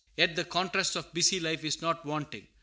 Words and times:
Yet 0.17 0.35
the 0.35 0.43
contrast 0.45 0.95
of 0.95 1.13
busy 1.13 1.39
life 1.39 1.63
is 1.63 1.79
not 1.79 2.07
wanting. 2.07 2.47